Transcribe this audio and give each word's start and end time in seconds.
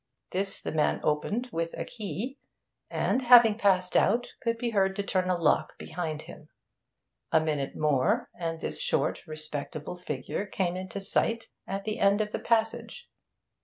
This 0.31 0.59
the 0.61 0.71
man 0.71 0.99
opened 1.03 1.49
with 1.51 1.75
a 1.77 1.85
key, 1.85 2.39
and, 2.89 3.21
having 3.21 3.55
passed 3.55 3.95
out, 3.95 4.33
could 4.41 4.57
be 4.57 4.71
heard 4.71 4.95
to 4.95 5.03
turn 5.03 5.29
a 5.29 5.35
lock 5.39 5.77
behind 5.77 6.23
him. 6.23 6.47
A 7.31 7.39
minute 7.39 7.75
more, 7.75 8.27
and 8.33 8.59
this 8.59 8.81
short, 8.81 9.27
respectable 9.27 9.95
figure 9.95 10.47
came 10.47 10.75
into 10.75 11.01
sight 11.01 11.49
at 11.67 11.83
the 11.83 11.99
end 11.99 12.19
of 12.19 12.31
the 12.31 12.39
passage. 12.39 13.11